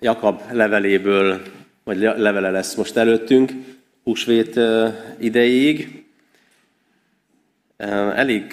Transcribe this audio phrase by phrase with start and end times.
[0.00, 1.42] Jakab leveléből,
[1.84, 3.52] vagy levele lesz most előttünk,
[4.04, 4.60] húsvét
[5.18, 6.04] idejéig.
[8.14, 8.52] Elég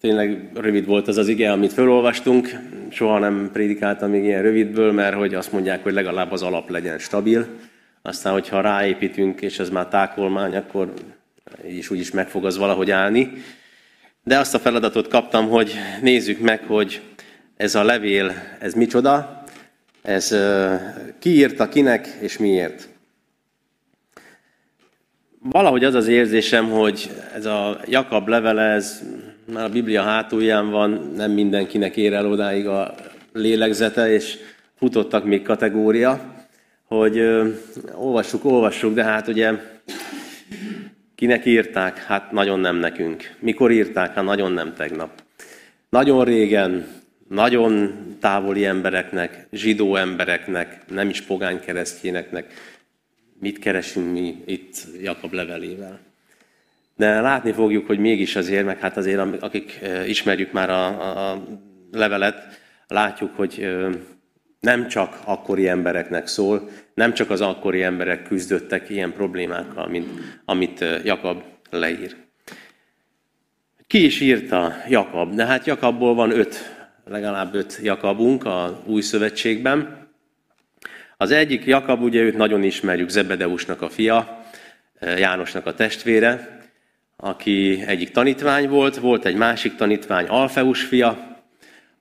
[0.00, 2.48] tényleg rövid volt az az ige, amit felolvastunk.
[2.90, 6.98] Soha nem prédikáltam még ilyen rövidből, mert hogy azt mondják, hogy legalább az alap legyen
[6.98, 7.46] stabil.
[8.02, 10.92] Aztán, hogyha ráépítünk, és ez már tákolmány, akkor
[11.68, 13.32] így is úgy is meg fog az valahogy állni.
[14.24, 17.00] De azt a feladatot kaptam, hogy nézzük meg, hogy
[17.56, 19.41] ez a levél, ez micsoda,
[20.02, 20.36] ez
[21.18, 22.88] ki írta, kinek és miért.
[25.38, 29.02] Valahogy az az érzésem, hogy ez a Jakab levele, ez
[29.52, 32.94] már a Biblia hátulján van, nem mindenkinek ér el odáig a
[33.32, 34.38] lélegzete, és
[34.78, 36.20] futottak még kategória,
[36.84, 37.48] hogy ö,
[37.94, 39.52] olvassuk, olvassuk, de hát ugye
[41.14, 41.98] kinek írták?
[41.98, 43.34] Hát nagyon nem nekünk.
[43.38, 44.14] Mikor írták?
[44.14, 45.10] Hát nagyon nem tegnap.
[45.88, 46.86] Nagyon régen,
[47.32, 52.52] nagyon távoli embereknek, zsidó embereknek, nem is pogány keresztjéneknek.
[53.40, 56.00] Mit keresünk mi itt Jakab levelével?
[56.96, 61.44] De látni fogjuk, hogy mégis azért, meg hát azért, akik ismerjük már a, a
[61.92, 63.76] levelet, látjuk, hogy
[64.60, 70.08] nem csak akkori embereknek szól, nem csak az akkori emberek küzdöttek ilyen problémákkal, mint
[70.44, 72.16] amit Jakab leír.
[73.86, 75.34] Ki is írta Jakab?
[75.34, 80.06] De hát Jakabból van öt, legalább öt Jakabunk a új szövetségben.
[81.16, 84.44] Az egyik Jakab, ugye őt nagyon ismerjük, Zebedeusnak a fia,
[85.00, 86.60] Jánosnak a testvére,
[87.16, 91.36] aki egyik tanítvány volt, volt egy másik tanítvány, Alfeus fia,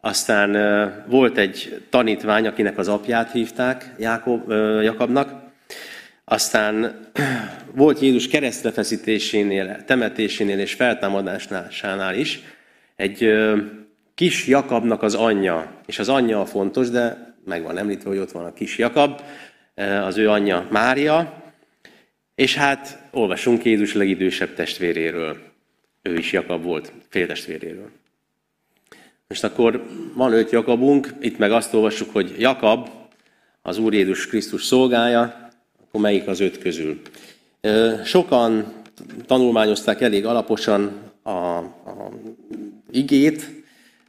[0.01, 5.41] aztán volt egy tanítvány, akinek az apját hívták Jákob, Jakabnak,
[6.25, 6.95] aztán
[7.75, 12.39] volt Jézus keresztrefeszítésénél, temetésénél és feltámadásánál is
[12.95, 13.33] egy
[14.21, 18.31] kis Jakabnak az anyja, és az anyja a fontos, de meg van említve, hogy ott
[18.31, 19.21] van a kis Jakab,
[20.03, 21.43] az ő anyja Mária,
[22.35, 25.37] és hát olvasunk Jézus legidősebb testvéréről.
[26.01, 27.89] Ő is Jakab volt, féltestvéréről.
[29.27, 32.89] Most akkor van öt Jakabunk, itt meg azt olvassuk, hogy Jakab
[33.61, 35.49] az Úr Jézus Krisztus szolgája,
[35.83, 37.01] akkor melyik az öt közül?
[38.03, 38.73] Sokan
[39.25, 40.91] tanulmányozták elég alaposan
[41.23, 42.11] a, a
[42.91, 43.59] igét,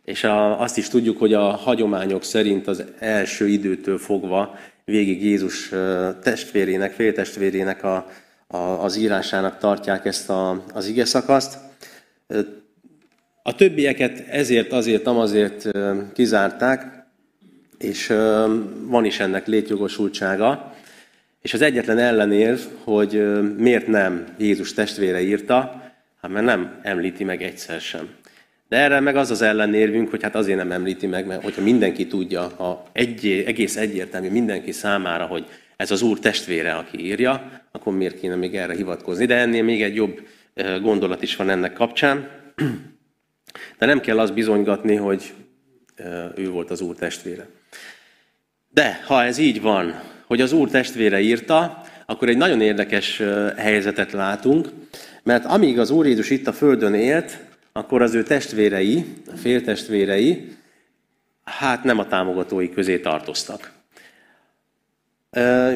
[0.05, 5.73] és a, azt is tudjuk, hogy a hagyományok szerint az első időtől fogva végig Jézus
[6.23, 8.07] testvérének, féltestvérének a,
[8.47, 11.59] a, az írásának tartják ezt a, az ige szakaszt.
[13.43, 15.69] A többieket ezért, azért, nem azért
[16.13, 17.05] kizárták,
[17.79, 18.07] és
[18.87, 20.75] van is ennek létjogosultsága.
[21.43, 25.83] És az egyetlen ellenérv, hogy miért nem Jézus testvére írta,
[26.21, 28.09] hát mert nem említi meg egyszer sem.
[28.73, 32.07] De erre meg az az ellenérvünk, hogy hát azért nem említi meg, mert hogyha mindenki
[32.07, 35.47] tudja, ha egy, egész egyértelmű mindenki számára, hogy
[35.77, 39.27] ez az Úr testvére, aki írja, akkor miért kéne még erre hivatkozni?
[39.27, 40.27] De ennél még egy jobb
[40.83, 42.29] gondolat is van ennek kapcsán.
[43.79, 45.33] De nem kell azt bizonygatni, hogy
[46.37, 47.47] ő volt az Úr testvére.
[48.69, 53.23] De ha ez így van, hogy az Úr testvére írta, akkor egy nagyon érdekes
[53.57, 54.69] helyzetet látunk,
[55.23, 60.57] mert amíg az Úr Jézus itt a Földön élt, akkor az ő testvérei, a féltestvérei,
[61.45, 63.73] hát nem a támogatói közé tartoztak.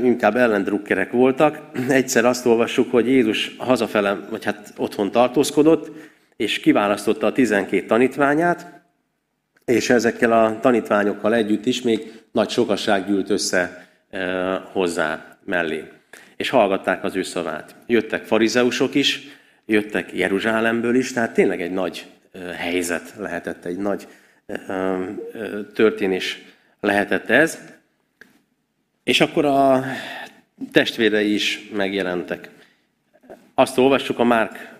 [0.03, 1.61] Inkább ellendrukkerek voltak.
[1.89, 5.91] Egyszer azt olvassuk, hogy Jézus hazafele, vagy hát otthon tartózkodott,
[6.37, 8.85] és kiválasztotta a 12 tanítványát,
[9.65, 13.89] és ezekkel a tanítványokkal együtt is még nagy sokaság gyűlt össze
[14.73, 15.85] hozzá mellé.
[16.37, 17.75] És hallgatták az ő szavát.
[17.87, 19.29] Jöttek farizeusok is,
[19.67, 22.07] jöttek Jeruzsálemből is, tehát tényleg egy nagy
[22.57, 24.07] helyzet lehetett, egy nagy
[25.75, 26.43] történés
[26.81, 27.59] lehetett ez.
[29.05, 29.85] És akkor a
[30.73, 32.49] testvérei is megjelentek.
[33.55, 34.75] Azt olvassuk a Márk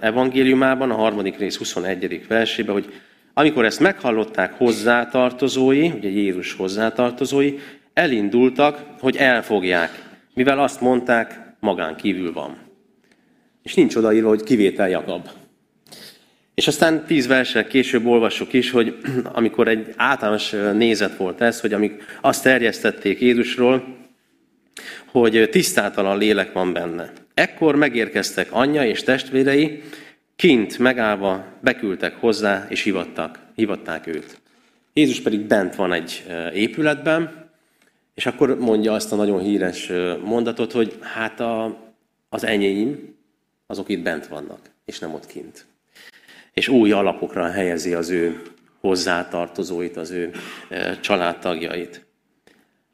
[0.00, 2.26] evangéliumában, a harmadik rész 21.
[2.28, 2.94] versében, hogy
[3.32, 7.58] amikor ezt meghallották hozzátartozói, ugye Jézus hozzátartozói,
[7.92, 9.90] elindultak, hogy elfogják,
[10.34, 12.67] mivel azt mondták, magán kívül van.
[13.68, 15.28] És nincs odaírva, hogy kivétel Jakab.
[16.54, 18.96] És aztán tíz versel később olvassuk is, hogy
[19.32, 23.96] amikor egy általános nézet volt ez, hogy amik azt terjesztették Jézusról,
[25.06, 27.12] hogy tisztátalan lélek van benne.
[27.34, 29.82] Ekkor megérkeztek anyja és testvérei,
[30.36, 34.40] kint megállva beküldtek hozzá, és hivattak, hivatták őt.
[34.92, 36.24] Jézus pedig bent van egy
[36.54, 37.50] épületben,
[38.14, 39.92] és akkor mondja azt a nagyon híres
[40.24, 41.78] mondatot, hogy hát a,
[42.28, 43.16] az enyéim,
[43.70, 45.66] azok itt bent vannak, és nem ott kint.
[46.52, 48.42] És új alapokra helyezi az ő
[48.80, 50.30] hozzátartozóit, az ő
[51.00, 52.06] családtagjait.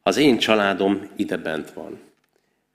[0.02, 1.98] az én családom ide bent van.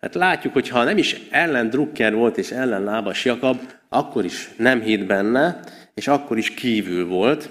[0.01, 3.59] Hát látjuk, hogy ha nem is ellen Drucker volt és ellen lábas Jakab,
[3.89, 5.59] akkor is nem hitt benne,
[5.93, 7.49] és akkor is kívül volt.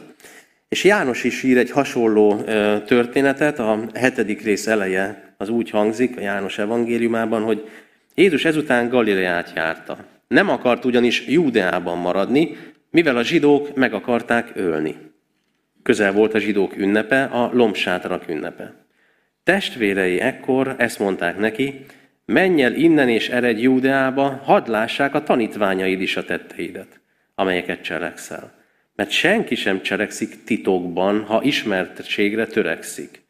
[0.68, 2.42] És János is ír egy hasonló
[2.86, 7.68] történetet, a hetedik rész eleje az úgy hangzik a János evangéliumában, hogy
[8.14, 10.18] Jézus ezután Galileát járta.
[10.28, 12.56] Nem akart ugyanis Júdeában maradni,
[12.90, 14.96] mivel a zsidók meg akarták ölni.
[15.82, 18.75] Közel volt a zsidók ünnepe, a lombsátrak ünnepe.
[19.42, 21.84] Testvérei ekkor ezt mondták neki,
[22.25, 27.00] menj el innen és eredj Júdeába, hadd lássák a tanítványaid is a tetteidet,
[27.34, 28.52] amelyeket cselekszel.
[28.94, 33.22] Mert senki sem cselekszik titokban, ha ismertségre törekszik.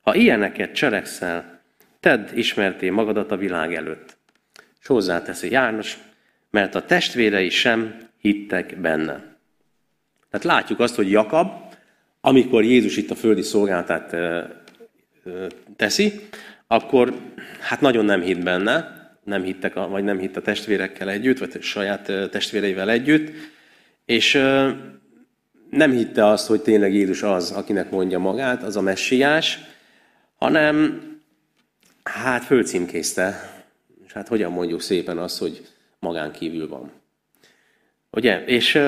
[0.00, 1.60] Ha ilyeneket cselekszel,
[2.00, 4.16] tedd ismerté magadat a világ előtt.
[4.80, 5.98] És hozzáteszi János,
[6.54, 9.36] mert a testvérei sem hittek benne.
[10.30, 11.52] Tehát látjuk azt, hogy Jakab,
[12.20, 14.16] amikor Jézus itt a földi szolgáltát
[15.76, 16.20] teszi,
[16.66, 17.14] akkor
[17.60, 22.12] hát nagyon nem hitt benne, nem hittek, vagy nem hitt a testvérekkel együtt, vagy saját
[22.30, 23.30] testvéreivel együtt,
[24.04, 24.32] és
[25.70, 29.58] nem hitte azt, hogy tényleg Jézus az, akinek mondja magát, az a messiás,
[30.36, 31.02] hanem
[32.02, 33.52] hát fölcímkézte,
[34.06, 35.73] és hát hogyan mondjuk szépen azt, hogy
[36.04, 36.90] magán kívül van.
[38.10, 38.44] Ugye?
[38.44, 38.78] És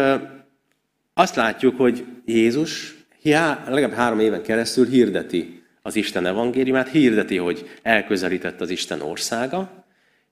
[1.14, 8.60] azt látjuk, hogy Jézus legalább három éven keresztül hirdeti az Isten evangéliumát, hirdeti, hogy elközelített
[8.60, 9.84] az Isten országa,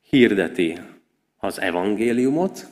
[0.08, 0.78] hirdeti
[1.36, 2.66] az evangéliumot,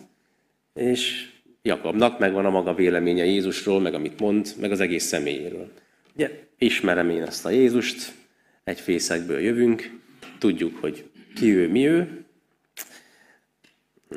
[0.75, 1.31] és
[1.63, 5.73] Jakabnak megvan a maga véleménye Jézusról, meg amit mond, meg az egész személyéről.
[6.15, 8.13] Ugye, ismerem én ezt a Jézust,
[8.65, 9.99] egy fészekből jövünk,
[10.39, 11.05] tudjuk, hogy
[11.35, 12.22] ki ő, mi ő.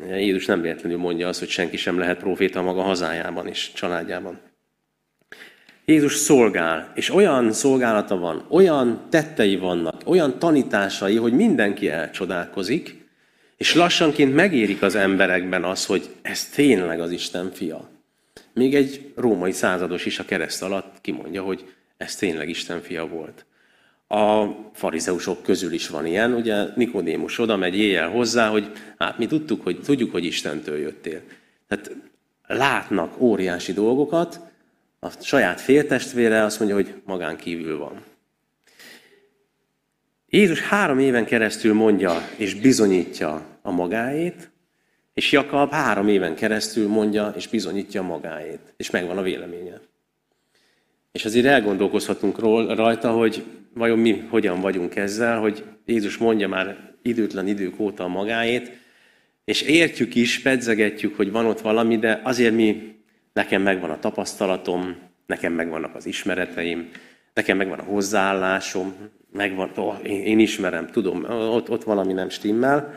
[0.10, 4.40] Jézus nem véletlenül mondja azt, hogy senki sem lehet proféta maga hazájában és családjában.
[5.86, 13.04] Jézus szolgál, és olyan szolgálata van, olyan tettei vannak, olyan tanításai, hogy mindenki elcsodálkozik,
[13.58, 17.90] és lassanként megérik az emberekben az, hogy ez tényleg az Isten fia.
[18.54, 21.66] Még egy római százados is a kereszt alatt kimondja, hogy
[21.98, 23.46] ez tényleg Isten fia volt.
[24.08, 29.26] A farizeusok közül is van ilyen, ugye Nikodémus oda megy éjjel hozzá, hogy hát mi
[29.26, 31.22] tudtuk, hogy, tudjuk, hogy Istentől jöttél.
[31.68, 31.92] Tehát
[32.48, 34.40] látnak óriási dolgokat,
[35.00, 38.04] a saját féltestvére azt mondja, hogy magán kívül van.
[40.30, 44.50] Jézus három éven keresztül mondja és bizonyítja a magáét,
[45.14, 49.80] és Jakab három éven keresztül mondja és bizonyítja a magáét, és megvan a véleménye.
[51.16, 52.40] És azért elgondolkozhatunk
[52.76, 58.08] rajta, hogy vajon mi hogyan vagyunk ezzel, hogy Jézus mondja már időtlen idők óta a
[58.08, 58.72] magáét,
[59.46, 62.96] és értjük is, pedzegetjük, hogy van ott valami, de azért mi,
[63.34, 64.96] nekem megvan a tapasztalatom,
[65.26, 66.90] nekem megvannak az ismereteim,
[67.34, 68.96] nekem megvan a hozzáállásom,
[69.32, 72.96] megvan, oh, én, én ismerem, tudom, ott, ott valami nem stimmel,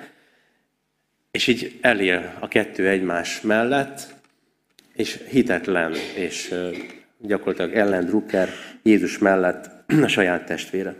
[1.30, 4.14] és így elél a kettő egymás mellett,
[4.94, 6.54] és hitetlen, és
[7.18, 8.48] gyakorlatilag ellen Drucker
[8.82, 9.70] Jézus mellett
[10.02, 10.96] a saját testvére.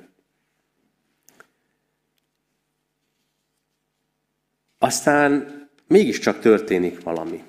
[4.79, 7.43] Aztán mégiscsak történik valami.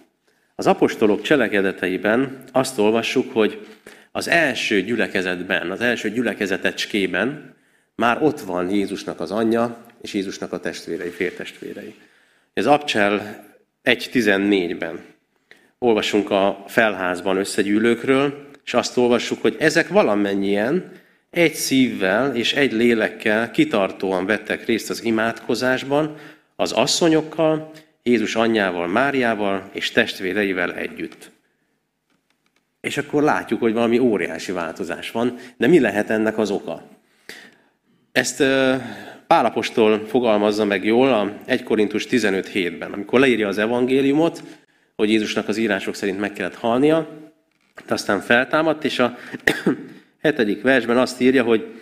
[0.55, 3.67] Az apostolok cselekedeteiben azt olvassuk, hogy
[4.11, 7.55] az első gyülekezetben, az első gyülekezetecskében
[7.95, 11.95] már ott van Jézusnak az anyja és Jézusnak a testvérei, féltestvérei.
[12.53, 13.45] Ez Abcsel
[13.83, 14.99] 1.14-ben
[15.77, 20.91] olvasunk a felházban összegyűlőkről, és azt olvassuk, hogy ezek valamennyien
[21.29, 26.15] egy szívvel és egy lélekkel kitartóan vettek részt az imádkozásban,
[26.55, 27.71] az asszonyokkal,
[28.03, 31.31] Jézus anyjával, Máriával és testvéreivel együtt.
[32.81, 36.83] És akkor látjuk, hogy valami óriási változás van, de mi lehet ennek az oka?
[38.11, 38.43] Ezt
[39.27, 44.43] Pálapostól fogalmazza meg jól a 1 Korintus 15.7-ben, amikor leírja az evangéliumot,
[44.95, 47.28] hogy Jézusnak az írások szerint meg kellett halnia,
[47.87, 49.17] aztán feltámadt, és a
[50.21, 51.81] hetedik versben azt írja, hogy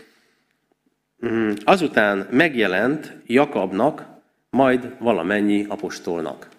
[1.27, 4.05] mm, azután megjelent Jakabnak,
[4.49, 6.49] majd valamennyi apostolnak.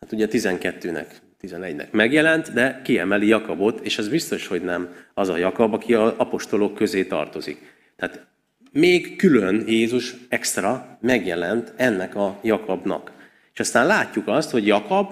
[0.00, 1.06] Hát ugye 12-nek,
[1.42, 6.12] 11-nek megjelent, de kiemeli Jakabot, és az biztos, hogy nem az a Jakab, aki az
[6.16, 7.58] apostolok közé tartozik.
[7.96, 8.26] Tehát
[8.72, 13.12] még külön Jézus extra megjelent ennek a Jakabnak.
[13.52, 15.10] És aztán látjuk azt, hogy Jakab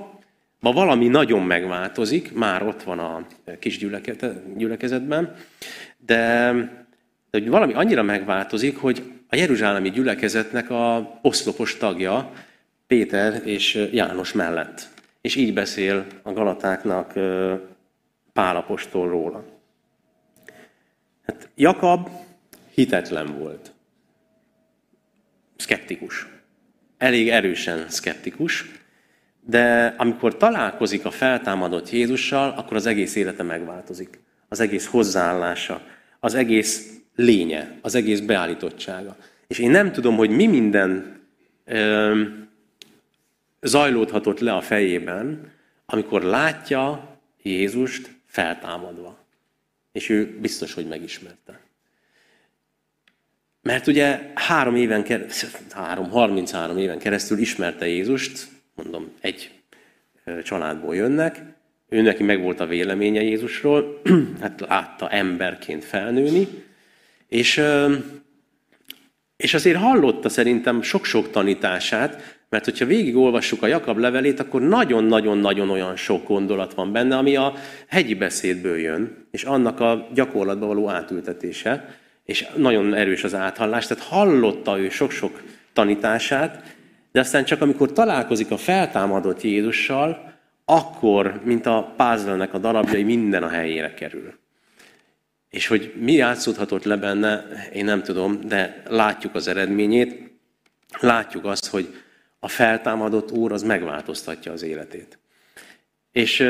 [0.60, 3.26] ma valami nagyon megváltozik, már ott van a
[3.58, 3.78] kis
[4.56, 5.34] gyülekezetben,
[5.96, 6.52] de,
[7.30, 12.32] de valami annyira megváltozik, hogy a Jeruzsálemi gyülekezetnek a oszlopos tagja
[12.86, 14.88] Péter és János mellett.
[15.20, 17.12] És így beszél a Galatáknak
[18.32, 19.44] Pálapostól róla.
[21.26, 22.08] Hát Jakab
[22.74, 23.72] hitetlen volt.
[25.56, 26.26] szkeptikus.
[26.98, 28.77] Elég erősen szkeptikus,
[29.48, 34.18] de amikor találkozik a feltámadott Jézussal, akkor az egész élete megváltozik.
[34.48, 35.82] Az egész hozzáállása,
[36.20, 39.16] az egész lénye, az egész beállítottsága.
[39.46, 41.20] És én nem tudom, hogy mi minden
[41.64, 42.22] ö,
[43.60, 45.52] zajlódhatott le a fejében,
[45.86, 49.18] amikor látja Jézust feltámadva.
[49.92, 51.60] És ő biztos, hogy megismerte.
[53.62, 59.50] Mert ugye három éven keresztül, három, 33 éven keresztül ismerte Jézust, mondom, egy
[60.42, 61.42] családból jönnek,
[61.88, 64.00] ő neki meg volt a véleménye Jézusról,
[64.40, 66.48] hát látta emberként felnőni,
[67.28, 67.62] és,
[69.36, 75.96] és azért hallotta szerintem sok-sok tanítását, mert hogyha végigolvassuk a Jakab levelét, akkor nagyon-nagyon-nagyon olyan
[75.96, 77.54] sok gondolat van benne, ami a
[77.86, 84.04] hegyi beszédből jön, és annak a gyakorlatba való átültetése, és nagyon erős az áthallás, tehát
[84.04, 85.42] hallotta ő sok-sok
[85.72, 86.76] tanítását,
[87.12, 93.42] de aztán csak amikor találkozik a feltámadott Jézussal, akkor, mint a puzzle a darabjai, minden
[93.42, 94.34] a helyére kerül.
[95.50, 100.30] És hogy mi játszódhatott le benne, én nem tudom, de látjuk az eredményét,
[101.00, 101.94] látjuk azt, hogy
[102.38, 105.18] a feltámadott Úr az megváltoztatja az életét.
[106.12, 106.44] És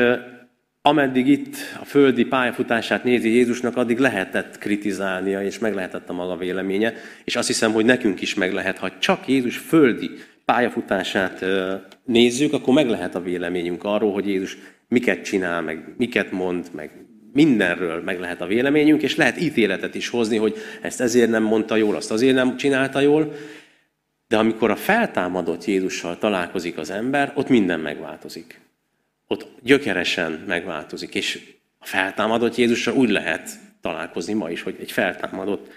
[0.81, 6.37] ameddig itt a földi pályafutását nézi Jézusnak, addig lehetett kritizálnia, és meg lehetett a maga
[6.37, 10.09] véleménye, és azt hiszem, hogy nekünk is meg lehet, ha csak Jézus földi
[10.51, 11.45] pályafutását
[12.05, 16.91] nézzük, akkor meg lehet a véleményünk arról, hogy Jézus miket csinál, meg miket mond, meg
[17.33, 21.75] mindenről meg lehet a véleményünk, és lehet ítéletet is hozni, hogy ezt ezért nem mondta
[21.75, 23.33] jól, azt azért nem csinálta jól,
[24.27, 28.59] de amikor a feltámadott Jézussal találkozik az ember, ott minden megváltozik.
[29.27, 31.39] Ott gyökeresen megváltozik, és
[31.79, 33.49] a feltámadott Jézussal úgy lehet
[33.81, 35.71] találkozni ma is, hogy egy feltámadott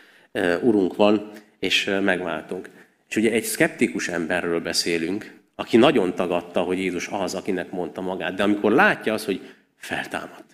[0.62, 2.68] urunk van, és megváltunk.
[3.12, 8.34] És ugye egy szkeptikus emberről beszélünk, aki nagyon tagadta, hogy Jézus az, akinek mondta magát,
[8.34, 9.40] de amikor látja az, hogy
[9.76, 10.44] feltámad,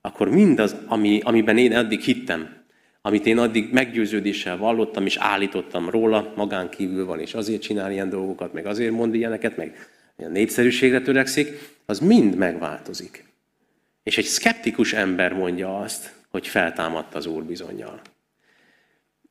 [0.00, 2.56] akkor mindaz, ami, amiben én addig hittem,
[3.02, 8.08] amit én addig meggyőződéssel vallottam és állítottam róla, magán kívül van, és azért csinál ilyen
[8.08, 11.48] dolgokat, meg azért mond ilyeneket, meg a népszerűségre törekszik,
[11.86, 13.24] az mind megváltozik.
[14.02, 18.00] És egy szkeptikus ember mondja azt, hogy feltámadt az Úr bizonyal.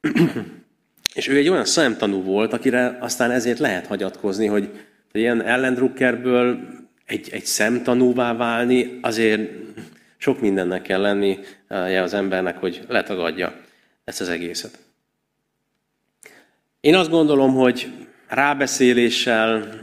[1.13, 4.69] És ő egy olyan szemtanú volt, akire aztán ezért lehet hagyatkozni, hogy
[5.11, 6.59] ilyen ellendrukkerből
[7.05, 9.51] egy, egy szemtanúvá válni, azért
[10.17, 11.39] sok mindennek kell lenni
[12.03, 13.53] az embernek, hogy letagadja
[14.03, 14.77] ezt az egészet.
[16.79, 17.91] Én azt gondolom, hogy
[18.27, 19.73] rábeszéléssel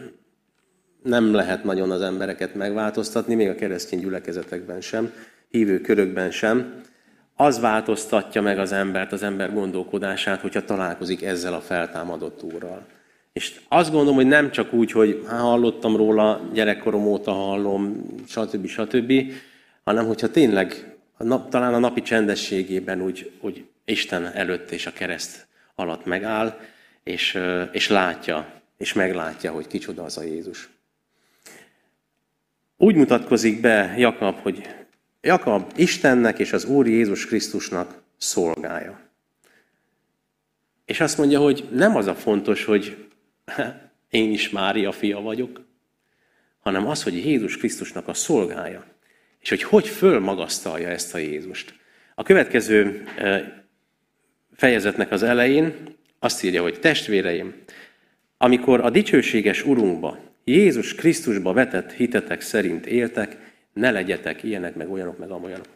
[1.03, 5.13] nem lehet nagyon az embereket megváltoztatni, még a keresztény gyülekezetekben sem,
[5.51, 6.81] hívő körökben sem
[7.37, 12.87] az változtatja meg az embert, az ember gondolkodását, hogyha találkozik ezzel a feltámadott úrral.
[13.33, 18.67] És azt gondolom, hogy nem csak úgy, hogy há, hallottam róla, gyerekkorom óta hallom, stb.
[18.67, 19.13] stb.,
[19.85, 24.93] hanem hogyha tényleg a nap, talán a napi csendességében úgy, úgy Isten előtt és a
[24.93, 26.61] kereszt alatt megáll,
[27.03, 27.39] és,
[27.73, 30.69] és látja, és meglátja, hogy kicsoda az a Jézus.
[32.77, 34.69] Úgy mutatkozik be Jakab, hogy
[35.27, 39.01] Jakab Istennek és az Úr Jézus Krisztusnak szolgája.
[40.85, 43.09] És azt mondja, hogy nem az a fontos, hogy
[44.11, 45.65] én is Mária fia vagyok,
[46.61, 48.85] hanem az, hogy Jézus Krisztusnak a szolgája.
[49.41, 51.75] És hogy hogy fölmagasztalja ezt a Jézust.
[52.15, 53.05] A következő
[54.57, 55.75] fejezetnek az elején
[56.19, 57.55] azt írja, hogy testvéreim,
[58.37, 63.46] amikor a dicsőséges Urunkba, Jézus Krisztusba vetett hitetek szerint éltek,
[63.77, 65.69] ne legyetek ilyenek, meg olyanok, meg amolyanok.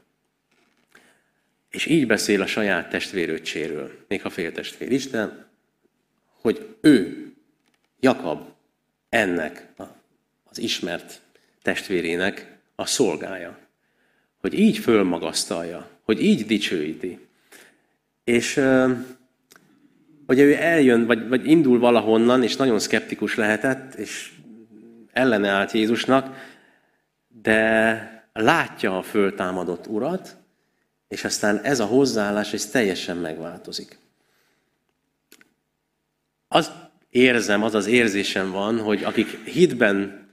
[1.71, 5.49] És így beszél a saját testvéröccséről, még ha féltestvér is, de
[6.40, 7.26] hogy ő,
[8.00, 8.49] Jakab,
[9.09, 9.66] ennek
[10.45, 11.21] az ismert
[11.62, 13.59] testvérének a szolgája.
[14.40, 17.19] Hogy így fölmagasztalja, hogy így dicsőíti.
[18.25, 18.54] És
[20.26, 24.33] hogy ő eljön, vagy, vagy indul valahonnan, és nagyon szkeptikus lehetett, és
[25.12, 26.50] ellene állt Jézusnak,
[27.42, 30.37] de látja a föltámadott urat,
[31.08, 33.99] és aztán ez a hozzáállás ez teljesen megváltozik.
[36.49, 36.70] Az
[37.10, 40.28] érzem, az az érzésem van, hogy akik hitben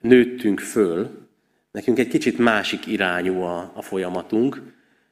[0.00, 1.28] nőttünk föl,
[1.70, 4.62] nekünk egy kicsit másik irányú a, a folyamatunk,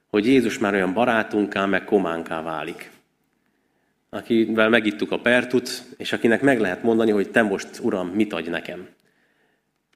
[0.07, 2.91] hogy Jézus már olyan barátunká, meg kománká válik.
[4.11, 8.49] Akivel megittuk a pertut, és akinek meg lehet mondani, hogy te most, Uram, mit adj
[8.49, 8.89] nekem.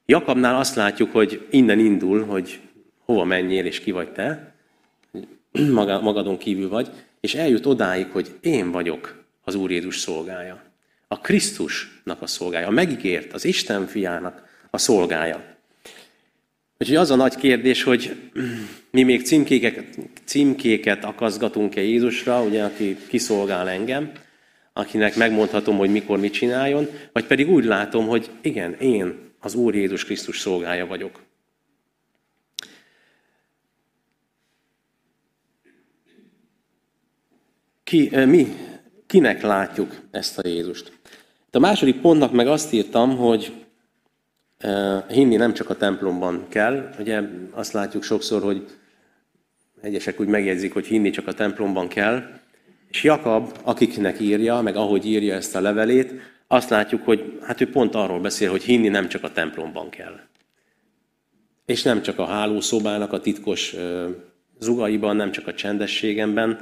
[0.07, 2.61] Jakabnál azt látjuk, hogy innen indul, hogy
[3.05, 4.55] hova menjél és ki vagy te,
[5.81, 6.89] magadon kívül vagy,
[7.21, 10.63] és eljut odáig, hogy én vagyok az Úr Jézus szolgája.
[11.09, 15.45] a Krisztusnak a szolgája, a megígért, az Isten fiának a szolgája.
[16.79, 18.31] Úgyhogy az a nagy kérdés, hogy
[18.91, 19.85] mi még címkéket,
[20.25, 24.13] címkéket akaszgatunk-e Jézusra, ugye, aki kiszolgál engem,
[24.73, 29.75] akinek megmondhatom, hogy mikor mit csináljon, vagy pedig úgy látom, hogy igen, én az Úr
[29.75, 31.23] Jézus Krisztus szolgája vagyok.
[37.85, 38.57] Ki, mi,
[39.07, 40.93] kinek látjuk ezt a Jézust?
[41.51, 43.53] a második pontnak meg azt írtam, hogy
[45.09, 46.95] hinni nem csak a templomban kell.
[46.99, 47.21] Ugye
[47.51, 48.67] azt látjuk sokszor, hogy
[49.81, 52.23] egyesek úgy megjegyzik, hogy hinni csak a templomban kell.
[52.89, 56.13] És Jakab, akiknek írja, meg ahogy írja ezt a levelét,
[56.47, 60.21] azt látjuk, hogy hát ő pont arról beszél, hogy hinni nem csak a templomban kell.
[61.67, 63.75] És nem csak a hálószobának a titkos
[64.59, 66.61] zugaiban, nem csak a csendességemben,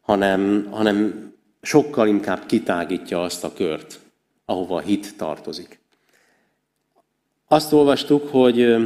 [0.00, 3.98] hanem, hanem sokkal inkább kitágítja azt a kört,
[4.44, 5.78] ahova a hit tartozik.
[7.48, 8.76] Azt olvastuk, hogy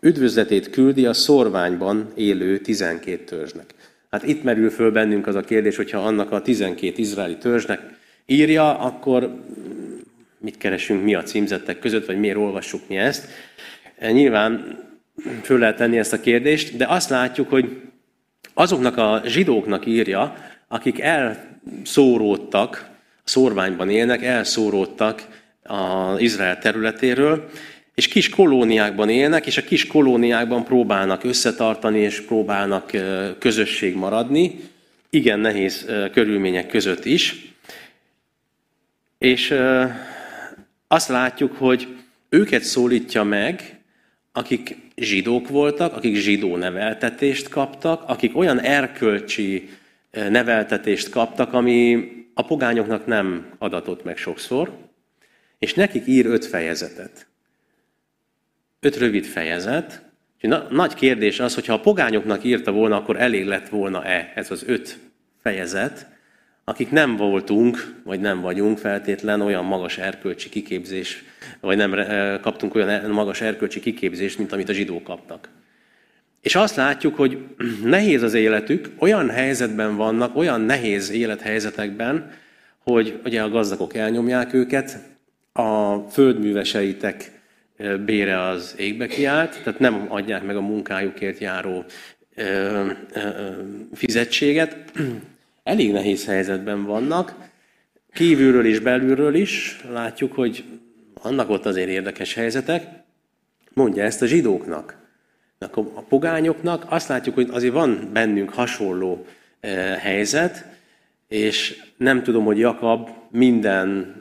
[0.00, 3.74] üdvözletét küldi a szorványban élő 12 törzsnek.
[4.10, 8.78] Hát itt merül föl bennünk az a kérdés, hogyha annak a 12 izraeli törzsnek írja,
[8.78, 9.40] akkor
[10.38, 13.28] mit keresünk mi a címzettek között, vagy miért olvassuk mi ezt.
[14.12, 14.78] Nyilván
[15.42, 17.80] föl lehet tenni ezt a kérdést, de azt látjuk, hogy
[18.54, 20.34] azoknak a zsidóknak írja,
[20.68, 22.90] akik elszóródtak,
[23.24, 25.26] szorványban élnek, elszóródtak
[25.62, 27.48] az Izrael területéről,
[27.94, 32.90] és kis kolóniákban élnek, és a kis kolóniákban próbálnak összetartani, és próbálnak
[33.38, 34.60] közösség maradni,
[35.10, 37.51] igen nehéz körülmények között is.
[39.22, 39.54] És
[40.86, 41.96] azt látjuk, hogy
[42.28, 43.80] őket szólítja meg,
[44.32, 49.70] akik zsidók voltak, akik zsidó neveltetést kaptak, akik olyan erkölcsi
[50.10, 54.76] neveltetést kaptak, ami a pogányoknak nem adatott meg sokszor,
[55.58, 57.26] és nekik ír öt fejezetet.
[58.80, 60.02] Öt rövid fejezet.
[60.40, 64.62] Na, nagy kérdés az, hogyha a pogányoknak írta volna, akkor elég lett volna-e ez az
[64.66, 64.98] öt
[65.42, 66.06] fejezet,
[66.64, 71.24] akik nem voltunk, vagy nem vagyunk feltétlen olyan magas erkölcsi kiképzés,
[71.60, 71.94] vagy nem
[72.40, 75.48] kaptunk olyan magas erkölcsi kiképzést, mint amit a zsidók kaptak.
[76.40, 77.44] És azt látjuk, hogy
[77.84, 82.30] nehéz az életük, olyan helyzetben vannak, olyan nehéz élethelyzetekben,
[82.78, 84.98] hogy ugye a gazdagok elnyomják őket,
[85.52, 87.40] a földműveseitek
[88.04, 91.84] bére az égbe kiállt, tehát nem adják meg a munkájukért járó
[93.92, 94.76] fizetséget.
[95.62, 97.34] Elég nehéz helyzetben vannak,
[98.12, 100.64] kívülről és belülről is látjuk, hogy
[101.22, 102.86] vannak ott azért érdekes helyzetek.
[103.72, 104.96] Mondja ezt a zsidóknak,
[105.74, 106.84] a pogányoknak.
[106.88, 109.26] Azt látjuk, hogy azért van bennünk hasonló
[109.98, 110.64] helyzet,
[111.28, 114.16] és nem tudom, hogy Jakab minden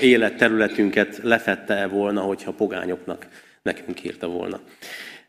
[0.00, 3.26] életterületünket lefette volna, hogyha pogányoknak
[3.62, 4.60] nekünk írta volna.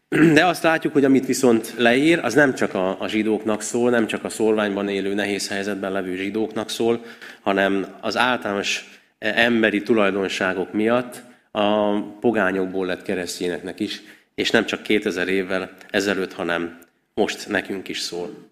[0.09, 4.07] De azt látjuk, hogy amit viszont leír, az nem csak a, a zsidóknak szól, nem
[4.07, 7.05] csak a szolványban élő, nehéz helyzetben levő zsidóknak szól,
[7.41, 14.01] hanem az általános emberi tulajdonságok miatt a pogányokból lett keresztényeknek is,
[14.35, 16.79] és nem csak 2000 évvel ezelőtt, hanem
[17.13, 18.47] most nekünk is szól.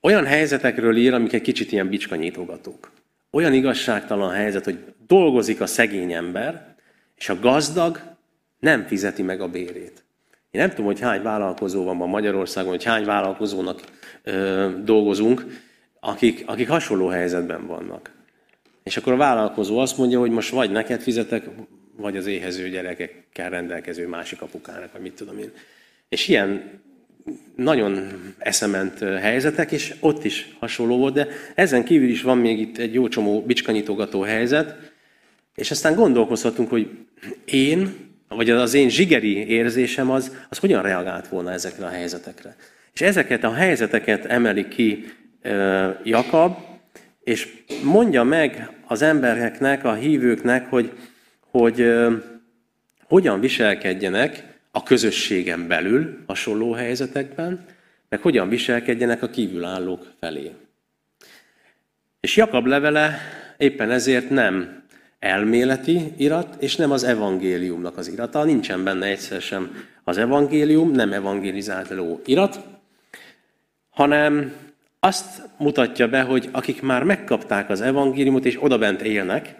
[0.00, 2.90] Olyan helyzetekről ír, amik egy kicsit ilyen bicskanyítogatók.
[3.30, 6.74] Olyan igazságtalan helyzet, hogy dolgozik a szegény ember,
[7.16, 8.16] és a gazdag
[8.58, 10.04] nem fizeti meg a bérét.
[10.50, 13.80] Én nem tudom, hogy hány vállalkozó van ma Magyarországon, hogy hány vállalkozónak
[14.22, 15.46] ö, dolgozunk,
[16.00, 18.10] akik, akik hasonló helyzetben vannak.
[18.82, 21.48] És akkor a vállalkozó azt mondja, hogy most vagy neked fizetek,
[21.96, 25.52] vagy az éhező gyerekekkel rendelkező másik apukának, vagy mit tudom én.
[26.08, 26.80] És ilyen
[27.56, 32.78] nagyon eszement helyzetek, és ott is hasonló volt, de ezen kívül is van még itt
[32.78, 34.76] egy jó csomó bicskanyitogató helyzet,
[35.54, 36.90] és aztán gondolkozhatunk, hogy
[37.44, 42.56] én, vagy az én zsigeri érzésem az, az hogyan reagált volna ezekre a helyzetekre.
[42.92, 45.04] És ezeket a helyzeteket emeli ki
[46.04, 46.56] Jakab,
[47.24, 47.48] és
[47.82, 50.92] mondja meg az embereknek, a hívőknek, hogy,
[51.50, 51.92] hogy
[53.04, 57.64] hogyan viselkedjenek a közösségen belül hasonló helyzetekben,
[58.08, 60.50] meg hogyan viselkedjenek a kívülállók felé.
[62.20, 63.18] És Jakab levele
[63.56, 64.77] éppen ezért nem
[65.18, 68.44] elméleti irat, és nem az evangéliumnak az irata.
[68.44, 72.60] Nincsen benne egyszer sem az evangélium, nem evangelizáló irat,
[73.90, 74.52] hanem
[75.00, 79.54] azt mutatja be, hogy akik már megkapták az evangéliumot és odabent élnek,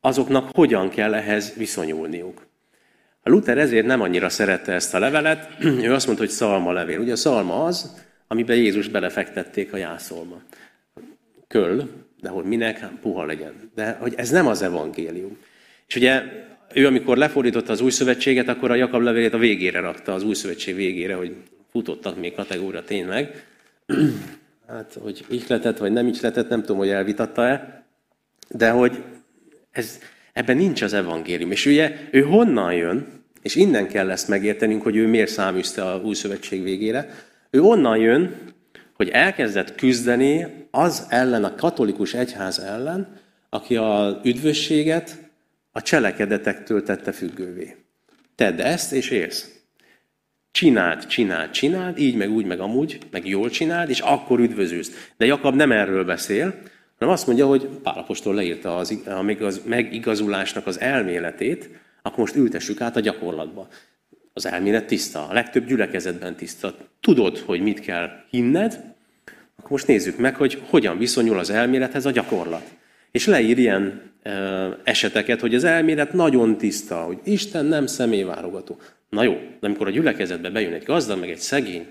[0.00, 2.46] azoknak hogyan kell ehhez viszonyulniuk.
[3.22, 5.48] A Luther ezért nem annyira szerette ezt a levelet,
[5.86, 7.00] ő azt mondta, hogy szalma levél.
[7.00, 10.40] Ugye a szalma az, amiben Jézus belefektették a jászolma.
[11.48, 11.88] Köl,
[12.22, 12.88] De hogy minek?
[13.00, 13.70] Puha legyen.
[13.74, 15.38] De hogy ez nem az evangélium.
[15.88, 16.22] És ugye
[16.74, 20.34] ő, amikor lefordította az új szövetséget, akkor a Jakab levélét a végére rakta, az új
[20.34, 21.36] szövetség végére, hogy
[21.70, 23.30] futottak még kategória tényleg.
[24.68, 27.84] Hát, hogy ihletett, vagy nem ihletett, nem tudom, hogy elvitatta-e,
[28.48, 29.02] de hogy
[29.70, 29.98] ez,
[30.32, 31.50] ebben nincs az evangélium.
[31.50, 33.06] És ugye ő honnan jön,
[33.42, 37.14] és innen kell ezt megértenünk, hogy ő miért száműzte a új szövetség végére.
[37.50, 38.34] Ő onnan jön,
[39.02, 45.30] hogy elkezdett küzdeni az ellen, a katolikus egyház ellen, aki a üdvösséget
[45.72, 47.76] a cselekedetektől tette függővé.
[48.34, 49.50] Tedd ezt, és élsz.
[50.52, 55.10] Csináld, csináld, csináld, így, meg úgy, meg amúgy, meg jól csináld, és akkor üdvözülsz.
[55.16, 56.54] De Jakab nem erről beszél,
[56.98, 59.22] hanem azt mondja, hogy Pálapostól leírta az, a
[59.64, 61.68] megigazulásnak az elméletét,
[62.02, 63.68] akkor most ültessük át a gyakorlatba.
[64.32, 66.74] Az elmélet tiszta, a legtöbb gyülekezetben tiszta.
[67.00, 68.80] Tudod, hogy mit kell hinned,
[69.56, 72.74] akkor most nézzük meg, hogy hogyan viszonyul az elmélethez a gyakorlat.
[73.10, 74.12] És leír ilyen
[74.84, 78.78] eseteket, hogy az elmélet nagyon tiszta, hogy Isten nem személyválogató.
[79.08, 81.86] Na jó, de amikor a gyülekezetbe bejön egy gazdag, meg egy szegény,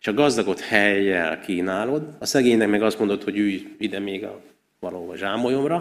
[0.00, 4.40] és a gazdagot helyjel kínálod, a szegénynek meg azt mondod, hogy ülj ide még a
[4.80, 5.76] valahova zsámolyomra,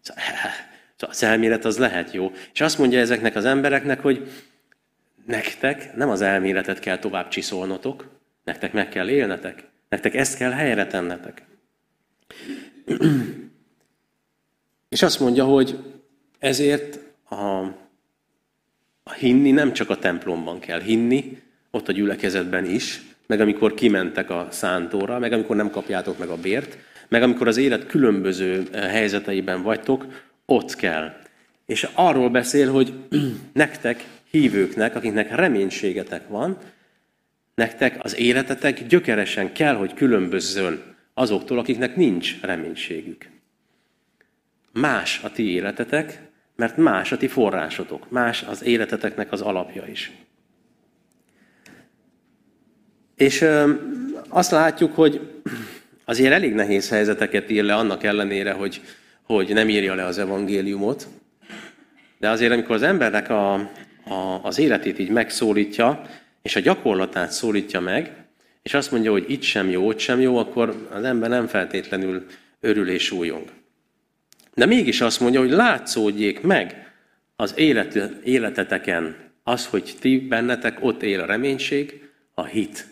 [0.00, 0.22] szóval,
[0.96, 2.32] szóval az elmélet az lehet jó.
[2.52, 4.28] És azt mondja ezeknek az embereknek, hogy
[5.26, 8.08] nektek nem az elméletet kell tovább csiszolnotok,
[8.44, 11.42] nektek meg kell élnetek, nektek ezt kell helyre tennetek.
[14.88, 15.78] És azt mondja, hogy
[16.38, 17.60] ezért a,
[19.02, 24.30] a hinni nem csak a templomban kell hinni, ott a gyülekezetben is, meg amikor kimentek
[24.30, 28.90] a szántóra, meg amikor nem kapjátok meg a bért, meg amikor az élet különböző eh,
[28.90, 30.06] helyzeteiben vagytok,
[30.46, 31.12] ott kell.
[31.66, 32.92] És arról beszél, hogy
[33.52, 34.04] nektek,
[34.34, 36.58] hívőknek, akiknek reménységetek van,
[37.54, 40.82] nektek az életetek gyökeresen kell, hogy különbözzön
[41.14, 43.28] azoktól, akiknek nincs reménységük.
[44.72, 46.20] Más a ti életetek,
[46.56, 50.12] mert más a ti forrásotok, más az életeteknek az alapja is.
[53.14, 53.44] És
[54.28, 55.42] azt látjuk, hogy
[56.04, 58.80] azért elég nehéz helyzeteket ír le, annak ellenére, hogy,
[59.22, 61.08] hogy nem írja le az evangéliumot.
[62.18, 63.70] De azért, amikor az embernek a,
[64.04, 66.06] a, az életét így megszólítja,
[66.42, 68.24] és a gyakorlatát szólítja meg,
[68.62, 72.26] és azt mondja, hogy itt sem jó, ott sem jó, akkor az ember nem feltétlenül
[72.60, 73.50] örül és újong.
[74.54, 76.92] De mégis azt mondja, hogy látszódjék meg
[77.36, 82.86] az élet, életeteken az, hogy ti bennetek ott él a reménység, a hit.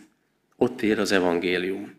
[0.57, 1.95] Ott él az evangélium.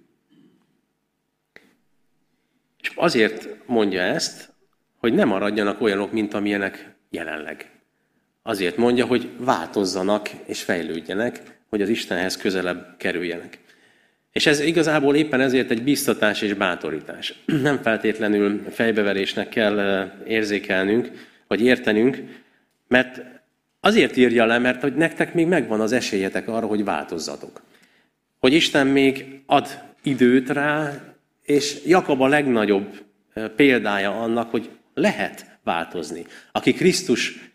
[2.82, 4.54] És azért mondja ezt,
[4.98, 7.73] hogy nem maradjanak olyanok, mint amilyenek jelenleg.
[8.44, 13.60] Azért mondja, hogy változzanak és fejlődjenek, hogy az Istenhez közelebb kerüljenek.
[14.32, 17.34] És ez igazából éppen ezért egy biztatás és bátorítás.
[17.62, 21.12] Nem feltétlenül fejbeverésnek kell érzékelnünk,
[21.48, 22.18] vagy értenünk,
[22.88, 23.22] mert
[23.80, 27.62] azért írja le, mert hogy nektek még megvan az esélyetek arra, hogy változzatok.
[28.40, 29.68] Hogy Isten még ad
[30.04, 30.94] időt rá,
[31.44, 33.02] és Jakab a legnagyobb
[33.56, 36.26] példája annak, hogy lehet változni.
[36.52, 37.53] Aki Krisztus,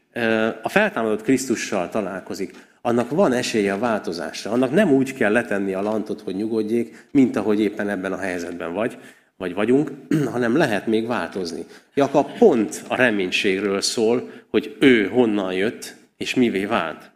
[0.62, 4.50] a feltámadott Krisztussal találkozik, annak van esélye a változásra.
[4.50, 8.72] Annak nem úgy kell letenni a lantot, hogy nyugodjék, mint ahogy éppen ebben a helyzetben
[8.72, 8.98] vagy,
[9.36, 9.90] vagy vagyunk,
[10.32, 11.64] hanem lehet még változni.
[11.94, 17.10] Jakab pont a reménységről szól, hogy ő honnan jött, és mivé vált.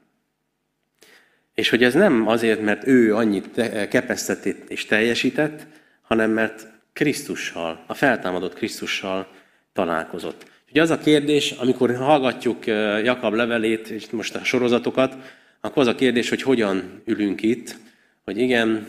[1.54, 3.48] És hogy ez nem azért, mert ő annyit
[3.88, 5.66] kepesztett és teljesített,
[6.02, 9.28] hanem mert Krisztussal, a feltámadott Krisztussal
[9.72, 10.51] találkozott.
[10.72, 12.66] Ugye az a kérdés, amikor hallgatjuk
[13.04, 15.16] Jakab levelét, és most a sorozatokat,
[15.60, 17.76] akkor az a kérdés, hogy hogyan ülünk itt,
[18.24, 18.86] hogy igen,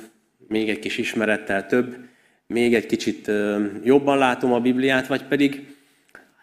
[0.48, 1.96] még egy kis ismerettel több,
[2.48, 3.32] még egy kicsit
[3.84, 5.76] jobban látom a Bibliát, vagy pedig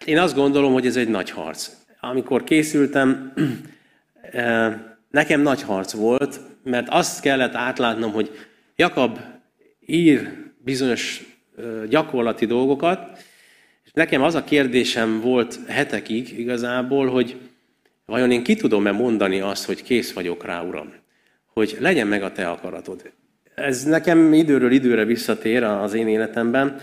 [0.04, 1.70] én azt gondolom, hogy ez egy nagy harc.
[2.00, 3.32] Amikor készültem,
[5.10, 8.30] nekem nagy harc volt, mert azt kellett átlátnom, hogy
[8.76, 9.18] Jakab
[9.86, 11.22] ír bizonyos
[11.88, 13.28] gyakorlati dolgokat,
[13.92, 17.36] nekem az a kérdésem volt hetekig igazából, hogy
[18.10, 20.92] Vajon én ki tudom-e mondani azt, hogy kész vagyok rá, Uram?
[21.52, 23.10] Hogy legyen meg a Te akaratod.
[23.54, 26.80] Ez nekem időről időre visszatér az én életemben,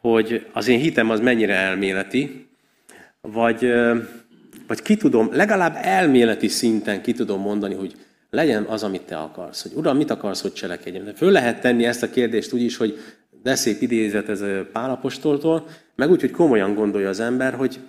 [0.00, 2.46] hogy az én hitem az mennyire elméleti,
[3.20, 3.72] vagy,
[4.66, 7.94] vagy ki tudom, legalább elméleti szinten ki tudom mondani, hogy
[8.30, 9.62] legyen az, amit te akarsz.
[9.62, 11.04] Hogy Uram, mit akarsz, hogy cselekedjem?
[11.04, 12.98] De föl lehet tenni ezt a kérdést úgy is, hogy
[13.44, 17.80] de szép idézet ez Pálapostoltól, meg úgy, hogy komolyan gondolja az ember, hogy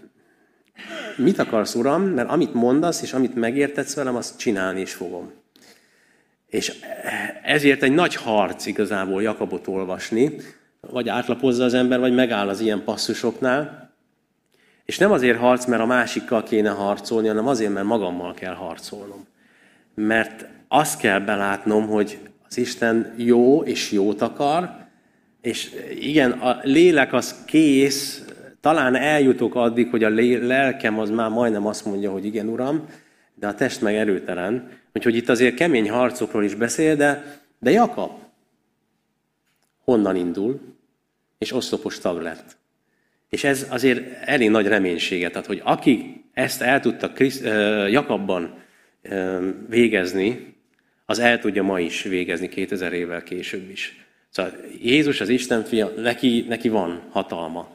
[1.18, 5.32] mit akarsz, Uram, mert amit mondasz, és amit megértetsz velem, azt csinálni is fogom.
[6.48, 6.74] És
[7.44, 10.36] ezért egy nagy harc igazából Jakabot olvasni.
[10.80, 13.94] vagy átlapozza az ember, vagy megáll az ilyen passzusoknál.
[14.86, 19.28] És nem azért harc, mert a másikkal kéne harcolni, hanem azért, mert magammal kell harcolnom.
[19.94, 24.85] Mert azt kell belátnom, hogy az Isten jó és jót akar,
[25.46, 28.26] és igen, a lélek az kész,
[28.62, 30.10] talán eljutok addig, hogy a
[30.48, 32.86] lelkem az már majdnem azt mondja, hogy igen, Uram,
[33.36, 34.70] de a test meg erőtelen.
[34.94, 38.12] Úgyhogy itt azért kemény harcokról is beszél, de, de Jakab
[39.84, 40.62] honnan indul,
[41.38, 42.58] és oszlopos tag lett.
[43.30, 47.44] És ez azért elég nagy reménységet ad, hogy aki ezt el tudta Kriszt,
[47.90, 48.54] Jakabban
[49.70, 50.56] végezni,
[51.06, 54.05] az el tudja ma is végezni 2000 évvel később is.
[54.36, 57.70] Szóval Jézus, az Isten fia, neki, neki van hatalma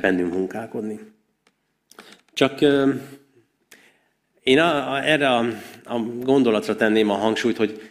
[0.00, 0.98] bennünk munkálkodni.
[2.32, 2.60] Csak
[4.42, 5.46] én a, a, erre a,
[5.84, 7.90] a gondolatra tenném a hangsúlyt, hogy,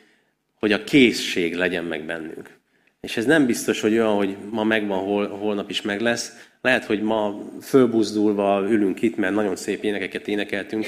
[0.59, 2.57] hogy a készség legyen meg bennünk.
[3.01, 6.49] És ez nem biztos, hogy olyan, hogy ma megvan, hol, holnap is meg lesz.
[6.61, 10.85] Lehet, hogy ma fölbuzdulva ülünk itt, mert nagyon szép énekeket énekeltünk,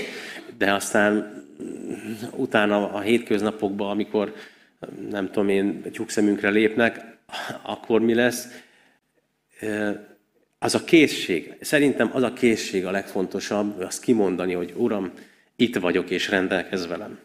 [0.58, 1.44] de aztán
[2.36, 4.34] utána a hétköznapokban, amikor
[5.10, 7.18] nem tudom én, tyúkszemünkre lépnek,
[7.62, 8.48] akkor mi lesz?
[10.60, 15.12] Az a készség, szerintem az a készség a legfontosabb, azt kimondani, hogy Uram,
[15.56, 17.20] itt vagyok és rendelkez velem.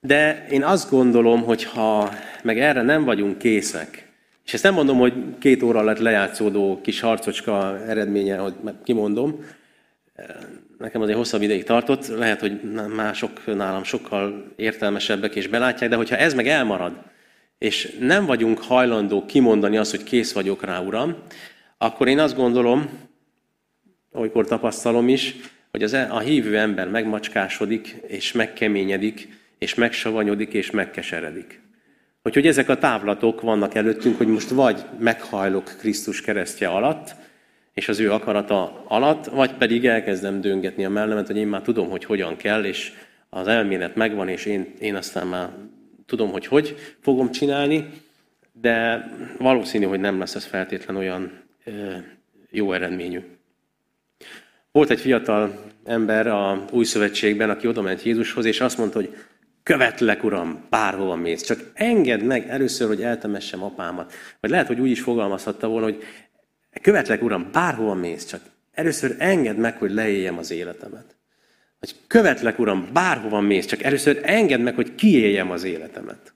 [0.00, 4.08] De én azt gondolom, hogy ha meg erre nem vagyunk készek,
[4.44, 9.44] és ezt nem mondom, hogy két óra lett lejátszódó kis harcocska eredménye, hogy kimondom,
[10.78, 12.60] nekem azért hosszabb ideig tartott, lehet, hogy
[12.94, 16.92] mások nálam sokkal értelmesebbek és belátják, de hogyha ez meg elmarad,
[17.58, 21.16] és nem vagyunk hajlandók kimondani azt, hogy kész vagyok rá, Uram,
[21.78, 22.88] akkor én azt gondolom,
[24.12, 25.36] olykor tapasztalom is,
[25.70, 31.60] hogy az, e- a hívő ember megmacskásodik, és megkeményedik, és megsavanyodik, és megkeseredik.
[32.22, 37.14] Úgyhogy ezek a távlatok vannak előttünk, hogy most vagy meghajlok Krisztus keresztje alatt,
[37.76, 41.88] és az ő akarata alatt, vagy pedig elkezdem döngetni a mellemet, hogy én már tudom,
[41.88, 42.92] hogy hogyan kell, és
[43.28, 45.48] az elmélet megvan, és én, én aztán már
[46.06, 47.90] tudom, hogy hogy fogom csinálni,
[48.52, 49.08] de
[49.38, 51.32] valószínű, hogy nem lesz ez feltétlen olyan
[52.50, 53.20] jó eredményű.
[54.72, 59.16] Volt egy fiatal ember a új szövetségben, aki oda ment Jézushoz, és azt mondta, hogy
[59.62, 64.12] követlek, Uram, bárhova mész, csak engedd meg először, hogy eltemessem apámat.
[64.40, 66.02] Vagy lehet, hogy úgy is fogalmazhatta volna, hogy
[66.82, 68.40] követlek, Uram, bárhova mész, csak
[68.72, 71.16] először engedd meg, hogy leéljem az életemet.
[71.80, 76.34] Vagy követlek, Uram, bárhova mész, csak először engedd meg, hogy kiéljem az életemet.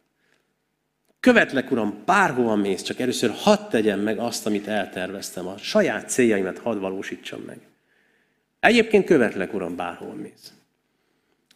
[1.21, 6.59] Követlek, Uram, bárhova mész, csak először hadd tegyem meg azt, amit elterveztem, a saját céljaimat
[6.59, 7.59] hadd valósítsam meg.
[8.61, 10.53] Egyébként követlek, Uram, bárhol mész.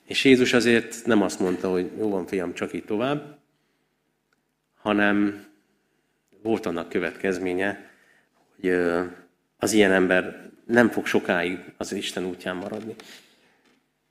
[0.04, 3.38] És Jézus azért nem azt mondta, hogy jó van, fiam, csak így tovább,
[4.74, 5.46] hanem
[6.42, 7.90] volt annak következménye,
[8.60, 8.76] hogy
[9.56, 12.94] az ilyen ember nem fog sokáig az Isten útján maradni.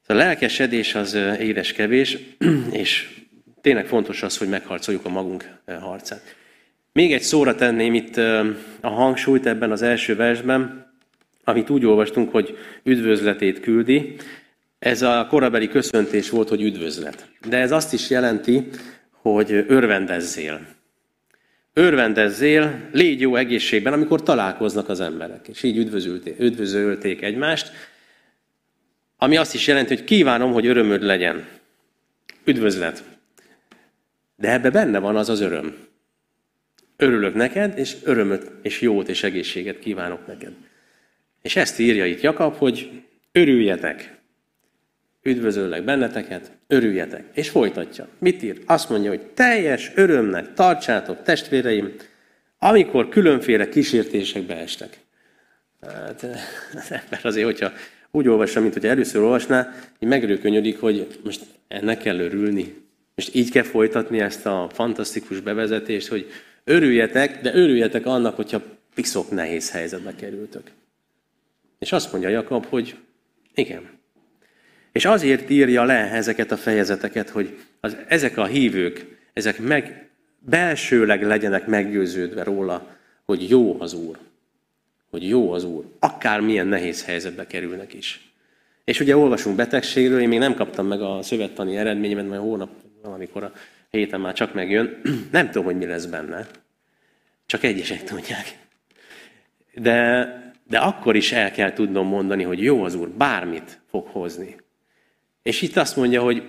[0.08, 2.18] A lelkesedés az édes kevés,
[2.72, 3.10] és
[3.62, 6.36] tényleg fontos az, hogy megharcoljuk a magunk harcát.
[6.92, 8.18] Még egy szóra tenném itt
[8.82, 10.92] a hangsúlyt ebben az első versben,
[11.44, 14.16] amit úgy olvastunk, hogy üdvözletét küldi.
[14.80, 17.28] Ez a korabeli köszöntés volt, hogy üdvözlet.
[17.50, 18.70] De ez azt is jelenti,
[19.12, 20.60] hogy örvendezzél.
[21.74, 25.48] Örvendezzél, légy jó egészségben, amikor találkoznak az emberek.
[25.48, 27.72] És így üdvözölték, üdvözölték egymást.
[29.18, 31.48] Ami azt is jelenti, hogy kívánom, hogy örömöd legyen.
[32.44, 33.04] Üdvözlet.
[34.36, 35.76] De ebbe benne van az az öröm.
[36.98, 40.54] Örülök neked, és örömöt, és jót, és egészséget kívánok neked.
[41.42, 44.13] És ezt írja itt Jakab, hogy örüljetek.
[45.24, 47.24] Üdvözöllek benneteket, örüljetek.
[47.34, 48.08] És folytatja.
[48.20, 48.62] Mit ír?
[48.66, 51.96] Azt mondja, hogy teljes örömnek tartsátok, testvéreim,
[52.60, 54.98] amikor különféle kísértésekbe estek.
[55.82, 56.26] Hát,
[57.10, 57.72] az azért, hogyha
[58.12, 62.76] úgy olvassa, mint hogy először olvasná, így megrőkönyödik, hogy most ennek kell örülni.
[63.16, 66.32] Most így kell folytatni ezt a fantasztikus bevezetést, hogy
[66.64, 68.62] örüljetek, de örüljetek annak, hogyha
[68.96, 70.72] piszok nehéz helyzetbe kerültök.
[71.80, 72.96] És azt mondja Jakab, hogy
[73.54, 74.02] igen.
[74.94, 81.24] És azért írja le ezeket a fejezeteket, hogy az, ezek a hívők, ezek meg belsőleg
[81.24, 84.18] legyenek meggyőződve róla, hogy jó az Úr.
[85.10, 85.86] Hogy jó az Úr.
[86.00, 88.34] Akár milyen nehéz helyzetbe kerülnek is.
[88.84, 92.70] És ugye olvasunk betegségről, én még nem kaptam meg a szövettani eredményemet, majd hónap
[93.02, 93.52] valamikor a
[93.90, 95.02] héten már csak megjön.
[95.32, 96.48] Nem tudom, hogy mi lesz benne.
[97.46, 98.58] Csak egyesek tudják.
[99.74, 100.42] De
[100.74, 104.56] de akkor is el kell tudnom mondani, hogy jó az Úr, bármit fog hozni.
[105.44, 106.44] És itt azt mondja, hogy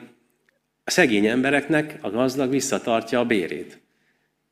[0.84, 3.82] a szegény embereknek a gazdag visszatartja a bérét.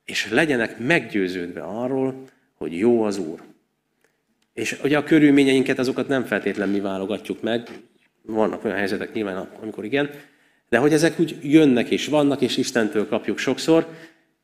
[0.04, 3.42] és legyenek meggyőződve arról, hogy jó az Úr.
[4.54, 7.68] És ugye a körülményeinket, azokat nem feltétlen mi válogatjuk meg,
[8.22, 10.10] vannak olyan helyzetek nyilván, amikor igen,
[10.68, 13.88] de hogy ezek úgy jönnek és vannak, és Istentől kapjuk sokszor,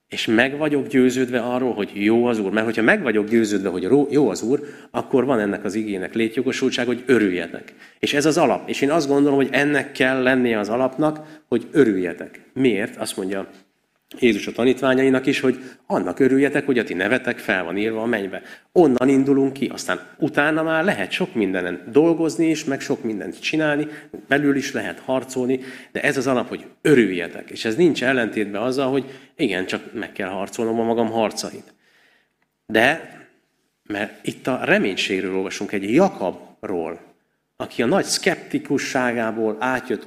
[0.08, 2.52] és meg vagyok győződve arról, hogy jó az Úr.
[2.52, 6.86] Mert hogyha meg vagyok győződve, hogy jó az Úr, akkor van ennek az igének létjogosultság,
[6.86, 7.74] hogy örüljetek.
[7.98, 8.68] És ez az alap.
[8.68, 12.40] És én azt gondolom, hogy ennek kell lennie az alapnak, hogy örüljetek.
[12.54, 12.96] Miért?
[12.96, 13.48] Azt mondja
[14.16, 18.06] Jézus a tanítványainak is, hogy annak örüljetek, hogy a ti nevetek fel van írva a
[18.06, 18.42] mennybe.
[18.72, 23.86] Onnan indulunk ki, aztán utána már lehet sok mindenen dolgozni is, meg sok mindent csinálni,
[24.28, 25.60] belül is lehet harcolni,
[25.92, 27.50] de ez az alap, hogy örüljetek.
[27.50, 29.04] És ez nincs ellentétben azzal, hogy
[29.36, 31.74] igen, csak meg kell harcolnom a magam harcait.
[32.66, 33.16] De,
[33.82, 37.00] mert itt a reménységről olvasunk egy Jakabról,
[37.56, 40.06] aki a nagy szkeptikusságából átjött,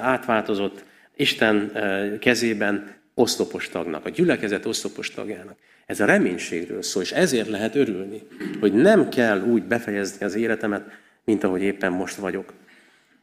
[0.00, 0.84] átváltozott
[1.16, 1.72] Isten
[2.20, 5.56] kezében oszlopos tagnak, a gyülekezet oszlopos tagjának.
[5.86, 8.22] Ez a reménységről szól, és ezért lehet örülni,
[8.60, 10.90] hogy nem kell úgy befejezni az életemet,
[11.24, 12.52] mint ahogy éppen most vagyok.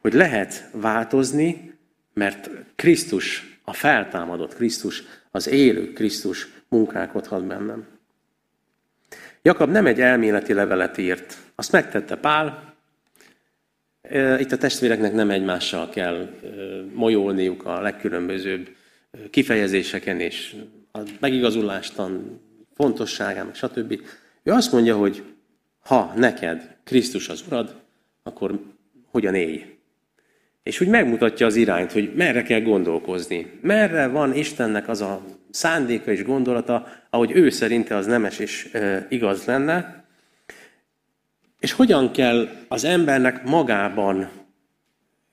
[0.00, 1.74] Hogy lehet változni,
[2.14, 7.86] mert Krisztus, a feltámadott Krisztus, az élő Krisztus munkálkodhat bennem.
[9.42, 11.36] Jakab nem egy elméleti levelet írt.
[11.54, 12.74] Azt megtette Pál.
[14.38, 16.30] Itt a testvéreknek nem egymással kell
[16.94, 18.68] molyolniuk a legkülönbözőbb
[19.30, 20.56] kifejezéseken és
[20.92, 22.40] a megigazulástan
[22.74, 24.00] fontosságán, stb.
[24.42, 25.22] Ő azt mondja, hogy
[25.80, 27.80] ha neked Krisztus az Urad,
[28.22, 28.60] akkor
[29.10, 29.76] hogyan élj.
[30.62, 33.52] És úgy megmutatja az irányt, hogy merre kell gondolkozni.
[33.60, 39.06] Merre van Istennek az a szándéka és gondolata, ahogy ő szerinte az nemes és e,
[39.08, 40.04] igaz lenne.
[41.60, 44.30] És hogyan kell az embernek magában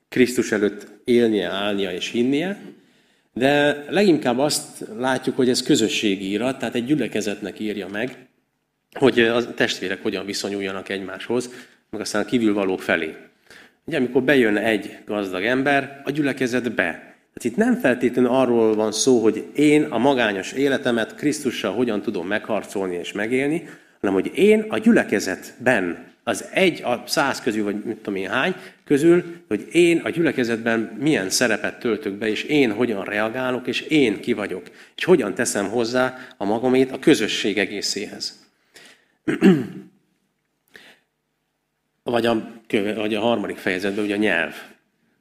[0.09, 2.61] Krisztus előtt élnie, állnia és hinnie,
[3.33, 8.27] de leginkább azt látjuk, hogy ez közösségi írat, tehát egy gyülekezetnek írja meg,
[8.93, 11.49] hogy a testvérek hogyan viszonyuljanak egymáshoz,
[11.89, 13.15] meg aztán a kívülvalók felé.
[13.85, 16.91] Ugye, amikor bejön egy gazdag ember, a gyülekezetbe.
[17.33, 22.27] Tehát itt nem feltétlenül arról van szó, hogy én a magányos életemet Krisztussal hogyan tudom
[22.27, 23.69] megharcolni és megélni,
[23.99, 28.55] hanem hogy én a gyülekezetben az egy a száz közül, vagy mit tudom én hány
[28.93, 34.19] közül, hogy én a gyülekezetben milyen szerepet töltök be, és én hogyan reagálok, és én
[34.19, 34.63] ki vagyok,
[34.95, 38.45] és hogyan teszem hozzá a magamét a közösség egészéhez.
[42.03, 42.61] vagy, a,
[42.95, 44.53] vagy a harmadik fejezetben ugye a nyelv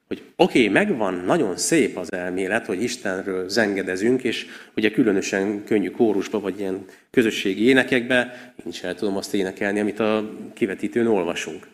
[0.07, 5.91] hogy oké, okay, megvan, nagyon szép az elmélet, hogy Istenről zengedezünk, és ugye különösen könnyű
[5.91, 11.67] kórusba, vagy ilyen közösségi énekekbe, én is el tudom azt énekelni, amit a kivetítőn olvasunk.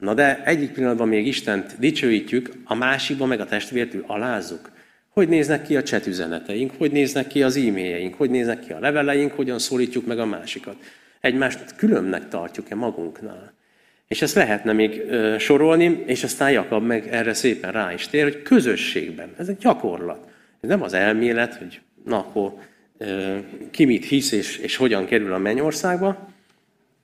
[0.00, 4.70] Na de egyik pillanatban még Istent dicsőítjük, a másikban meg a testvértől alázzuk.
[5.08, 9.32] Hogy néznek ki a csetüzeneteink, hogy néznek ki az e-mailjeink, hogy néznek ki a leveleink,
[9.32, 10.76] hogyan szólítjuk meg a másikat.
[11.20, 13.52] Egymást különnek tartjuk-e magunknál.
[14.08, 15.02] És ezt lehetne még
[15.38, 19.34] sorolni, és aztán Jakab meg erre szépen rá is tér, hogy közösségben.
[19.38, 20.28] Ez egy gyakorlat.
[20.60, 22.52] Ez nem az elmélet, hogy na akkor
[23.70, 26.28] ki mit hisz és, és hogyan kerül a mennyországba.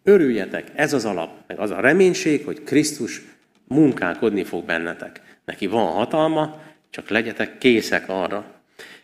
[0.06, 3.22] Örüljetek, ez az alap, meg az a reménység, hogy Krisztus
[3.68, 5.20] munkálkodni fog bennetek.
[5.44, 8.44] Neki van hatalma, csak legyetek készek arra.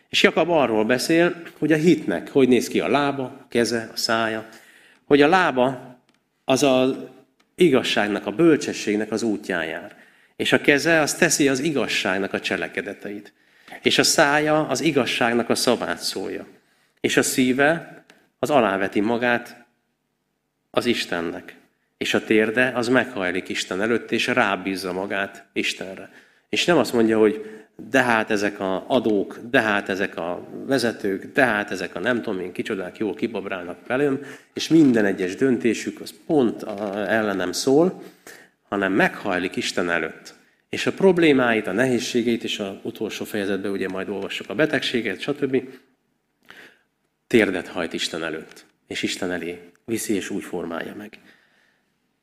[0.09, 3.97] És Jakab arról beszél, hogy a hitnek hogy néz ki a lába, a keze, a
[3.97, 4.47] szája,
[5.05, 5.97] hogy a lába
[6.45, 7.09] az a
[7.55, 9.95] igazságnak, a bölcsességnek az útján jár.
[10.35, 13.33] És a keze az teszi az igazságnak a cselekedeteit.
[13.81, 16.45] És a szája az igazságnak a szavát szólja.
[16.99, 18.03] És a szíve
[18.39, 19.60] az aláveti magát
[20.71, 21.55] az Istennek.
[21.97, 26.09] És a térde az meghajlik Isten előtt, és rábízza magát Istenre.
[26.49, 31.33] És nem azt mondja, hogy de hát ezek a adók, de hát ezek a vezetők,
[31.33, 34.19] de hát ezek a nem tudom én kicsodák jól kibabrálnak velem,
[34.53, 38.01] és minden egyes döntésük az pont ellenem szól,
[38.69, 40.33] hanem meghajlik Isten előtt.
[40.69, 45.63] És a problémáit, a nehézségeit, és a utolsó fejezetben ugye majd olvassuk a betegséget, stb.
[47.27, 51.19] Térdet hajt Isten előtt, és Isten elé viszi, és úgy formálja meg.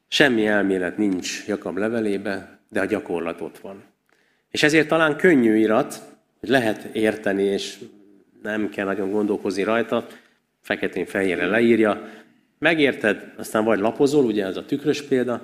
[0.08, 3.82] Semmi elmélet nincs Jakab levelébe, de a gyakorlat ott van.
[4.50, 6.02] És ezért talán könnyű irat,
[6.40, 7.78] hogy lehet érteni, és
[8.42, 10.06] nem kell nagyon gondolkozni rajta,
[10.60, 12.08] feketén-fehérre leírja,
[12.58, 15.42] megérted, aztán vagy lapozol, ugye ez a tükrös példa,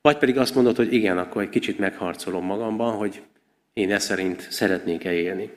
[0.00, 3.22] vagy pedig azt mondod, hogy igen, akkor egy kicsit megharcolom magamban, hogy
[3.72, 5.50] én e szerint szeretnék-e élni.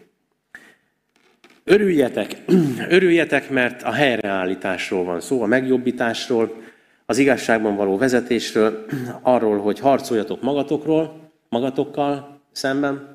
[1.63, 2.35] Örüljetek,
[2.89, 6.61] örüljetek, mert a helyreállításról van szó, a megjobbításról,
[7.05, 8.85] az igazságban való vezetésről,
[9.21, 13.13] arról, hogy harcoljatok magatokról, magatokkal, szemben,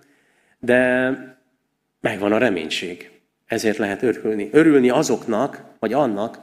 [0.59, 1.11] de
[2.01, 3.11] megvan a reménység.
[3.47, 4.49] Ezért lehet örülni.
[4.53, 6.39] Örülni azoknak, vagy annak,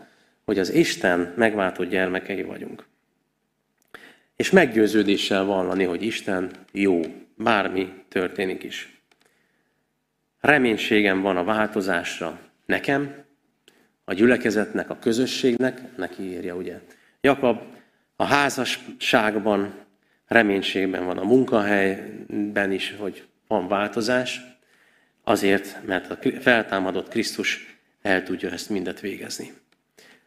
[0.45, 2.86] hogy az Isten megváltott gyermekei vagyunk.
[4.36, 7.01] És meggyőződéssel vallani, hogy Isten jó,
[7.36, 8.95] bármi történik is.
[10.46, 13.24] Reménységem van a változásra nekem,
[14.04, 16.80] a gyülekezetnek, a közösségnek, neki írja ugye.
[17.22, 17.62] Jakab
[18.16, 19.74] a házasságban
[20.28, 24.41] reménységben van, a munkahelyben is, hogy van változás,
[25.24, 29.54] azért, mert a feltámadott Krisztus el tudja ezt mindet végezni.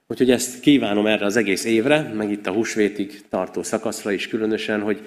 [0.07, 4.81] Úgyhogy ezt kívánom erre az egész évre, meg itt a húsvétig tartó szakaszra is különösen,
[4.81, 5.07] hogy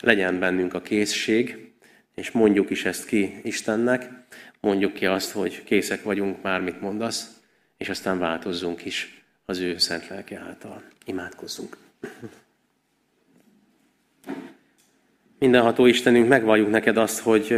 [0.00, 1.72] legyen bennünk a készség,
[2.14, 4.17] és mondjuk is ezt ki Istennek,
[4.68, 7.40] mondjuk ki azt, hogy készek vagyunk, bármit mondasz,
[7.76, 10.82] és aztán változzunk is az ő szent lelke által.
[11.04, 11.76] Imádkozzunk.
[15.38, 17.52] Mindenható Istenünk, megvalljuk neked azt, hogy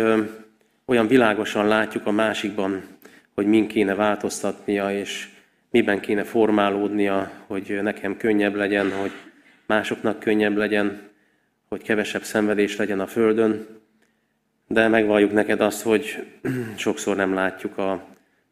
[0.85, 2.83] olyan világosan látjuk a másikban,
[3.35, 5.29] hogy min kéne változtatnia, és
[5.71, 9.13] miben kéne formálódnia, hogy nekem könnyebb legyen, hogy
[9.67, 11.09] másoknak könnyebb legyen,
[11.69, 13.80] hogy kevesebb szenvedés legyen a Földön,
[14.73, 16.27] de megvalljuk neked azt, hogy
[16.77, 18.07] sokszor nem látjuk a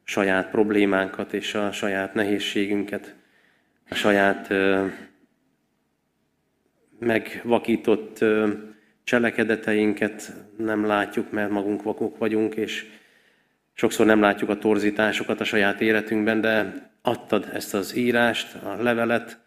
[0.04, 3.14] saját problémánkat és a saját nehézségünket,
[3.88, 4.54] a saját
[6.98, 8.24] megvakított
[9.04, 12.86] cselekedeteinket nem látjuk, mert magunk vakok vagyunk, és
[13.74, 19.38] sokszor nem látjuk a torzításokat a saját életünkben, de adtad ezt az írást, a levelet,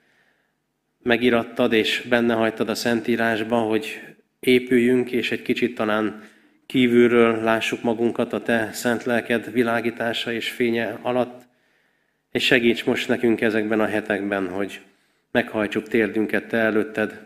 [1.04, 6.30] megirattad, és benne hagytad a Szentírásba, hogy épüljünk, és egy kicsit talán
[6.72, 11.42] kívülről lássuk magunkat a Te szent lelked világítása és fénye alatt,
[12.32, 14.82] és segíts most nekünk ezekben a hetekben, hogy
[15.32, 17.20] meghajtsuk térdünket Te előtted,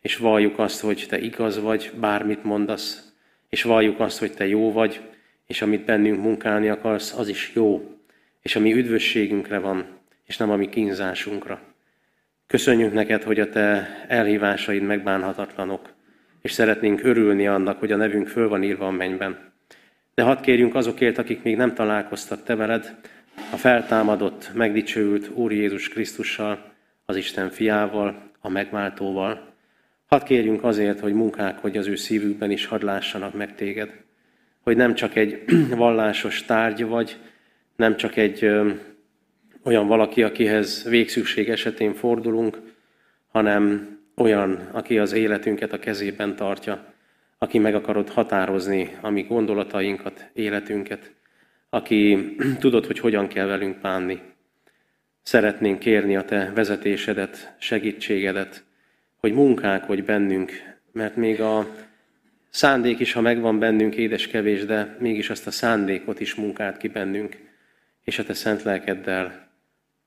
[0.00, 3.12] és valljuk azt, hogy Te igaz vagy, bármit mondasz,
[3.48, 5.00] és valljuk azt, hogy Te jó vagy,
[5.46, 7.98] és amit bennünk munkálni akarsz, az is jó,
[8.42, 9.86] és ami üdvösségünkre van,
[10.26, 11.60] és nem a mi kínzásunkra.
[12.46, 15.98] Köszönjük neked, hogy a Te elhívásaid megbánhatatlanok,
[16.42, 19.38] és szeretnénk örülni annak, hogy a nevünk föl van írva a mennyben.
[20.14, 22.96] De hadd kérjünk azokért, akik még nem találkoztak Te veled,
[23.52, 26.72] a feltámadott, megdicsőült Úr Jézus Krisztussal,
[27.04, 29.50] az Isten fiával, a megváltóval,
[30.10, 31.12] Hadd kérjünk azért, hogy
[31.60, 33.90] hogy az ő szívükben is hadd lássanak meg téged.
[34.60, 35.44] Hogy nem csak egy
[35.76, 37.16] vallásos tárgy vagy,
[37.76, 38.70] nem csak egy ö,
[39.64, 42.58] olyan valaki, akihez végszükség esetén fordulunk,
[43.28, 43.88] hanem
[44.20, 46.84] olyan, aki az életünket a kezében tartja,
[47.38, 51.12] aki meg akarod határozni a mi gondolatainkat, életünket,
[51.70, 54.20] aki tudod, hogy hogyan kell velünk bánni.
[55.22, 58.64] Szeretnénk kérni a te vezetésedet, segítségedet,
[59.16, 60.52] hogy munkálkodj bennünk,
[60.92, 61.66] mert még a
[62.50, 66.88] szándék is, ha megvan bennünk, édes kevés, de mégis azt a szándékot is munkált ki
[66.88, 67.36] bennünk,
[68.04, 69.48] és a te szent lelkeddel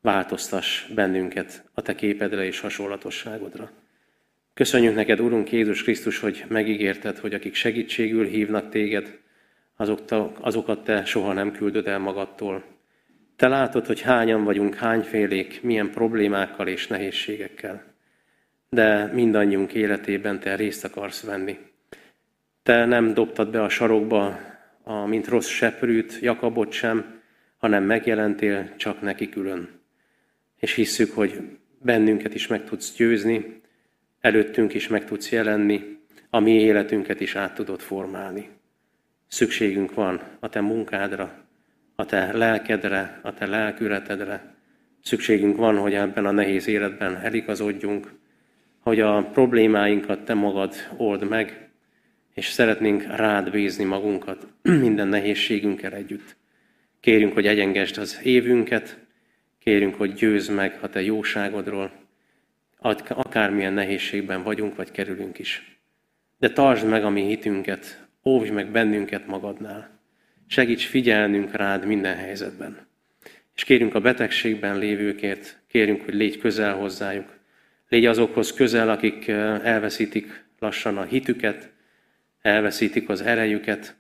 [0.02, 3.72] változtass bennünket a te képedre és hasonlatosságodra.
[4.54, 9.20] Köszönjük neked, Urunk Jézus Krisztus, hogy megígérted, hogy akik segítségül hívnak téged,
[10.42, 12.64] azokat te soha nem küldöd el magadtól.
[13.36, 17.94] Te látod, hogy hányan vagyunk, hányfélék, milyen problémákkal és nehézségekkel
[18.74, 21.58] de mindannyiunk életében te részt akarsz venni.
[22.64, 24.40] Te nem dobtad be a sarokba,
[24.84, 27.22] a, mint rossz seprűt, Jakabot sem,
[27.58, 29.70] hanem megjelentél csak neki külön.
[30.60, 31.42] És hisszük, hogy
[31.82, 33.62] bennünket is meg tudsz győzni,
[34.24, 35.98] előttünk is meg tudsz jelenni,
[36.30, 38.50] a mi életünket is át tudod formálni.
[39.28, 41.34] Szükségünk van a te munkádra,
[41.96, 44.54] a te lelkedre, a te lelkületedre.
[45.02, 48.14] Szükségünk van, hogy ebben a nehéz életben eligazodjunk,
[48.80, 51.70] hogy a problémáinkat te magad old meg,
[52.34, 54.48] és szeretnénk rád bízni magunkat
[54.88, 56.36] minden nehézségünkkel együtt.
[57.00, 58.98] Kérünk, hogy egyengesd az évünket,
[59.60, 62.03] kérünk, hogy győzd meg a te jóságodról,
[63.10, 65.80] akármilyen nehézségben vagyunk, vagy kerülünk is.
[66.38, 70.00] De tartsd meg a mi hitünket, óvj meg bennünket magadnál.
[70.48, 72.88] Segíts figyelnünk rád minden helyzetben.
[73.56, 77.42] És kérünk a betegségben lévőkért, kérünk, hogy légy közel hozzájuk,
[77.94, 81.70] Légy azokhoz közel, akik elveszítik lassan a hitüket,
[82.42, 83.96] elveszítik az erejüket,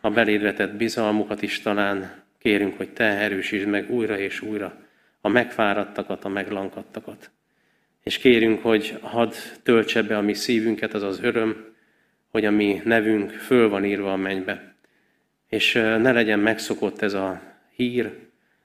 [0.00, 2.12] a beléd bizalmukat is talán.
[2.38, 4.80] Kérünk, hogy Te erősítsd meg újra és újra
[5.20, 7.30] a megfáradtakat, a meglankadtakat.
[8.02, 9.32] És kérünk, hogy hadd
[9.62, 11.64] töltse be a mi szívünket az az öröm,
[12.30, 14.74] hogy a mi nevünk föl van írva a mennybe.
[15.48, 17.42] És ne legyen megszokott ez a
[17.74, 18.10] hír,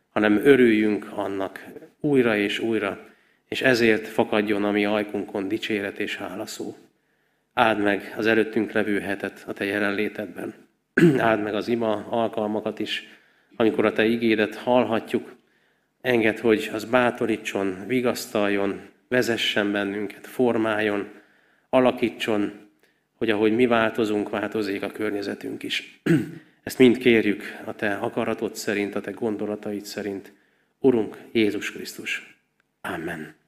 [0.09, 1.65] hanem örüljünk annak
[1.99, 3.09] újra és újra,
[3.47, 6.75] és ezért fakadjon a mi ajkunkon dicséret és hálaszó.
[7.53, 10.53] Áld meg az előttünk levő hetet a Te jelenlétedben.
[11.17, 13.07] Áld meg az ima alkalmakat is,
[13.55, 15.35] amikor a Te ígédet hallhatjuk,
[16.01, 21.11] enged, hogy az bátorítson, vigasztaljon, vezessen bennünket, formáljon,
[21.69, 22.69] alakítson,
[23.15, 26.01] hogy ahogy mi változunk, változik a környezetünk is.
[26.63, 30.33] Ezt mind kérjük a Te akaratod szerint, a Te gondolataid szerint.
[30.79, 32.37] Urunk Jézus Krisztus.
[32.81, 33.44] Amen.